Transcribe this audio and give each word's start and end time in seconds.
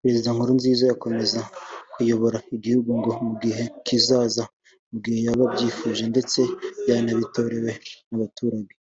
Perezida 0.00 0.28
Nkurunziza 0.34 0.82
yazakomeza 0.84 1.40
kuyobora 1.92 2.38
igihugu 2.56 2.90
no 3.04 3.14
mu 3.26 3.32
gihe 3.42 3.62
kizaza 3.86 4.44
mu 4.90 4.96
gihe 5.02 5.18
yaba 5.26 5.44
abyifuje 5.48 6.02
ndetse 6.12 6.40
yanabitorewe 6.88 7.70
n’abaturage 8.08 8.74